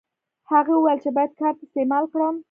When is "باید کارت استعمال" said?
1.15-2.03